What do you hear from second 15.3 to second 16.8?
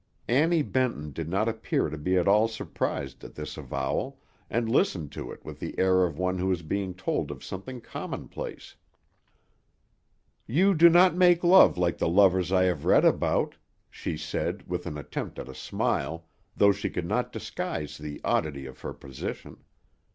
at a smile, though